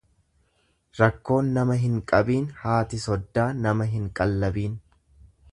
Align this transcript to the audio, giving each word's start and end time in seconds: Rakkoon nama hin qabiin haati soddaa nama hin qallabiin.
Rakkoon 0.99 1.51
nama 1.57 1.75
hin 1.83 1.99
qabiin 2.13 2.49
haati 2.63 3.03
soddaa 3.07 3.47
nama 3.67 3.91
hin 3.95 4.11
qallabiin. 4.21 4.85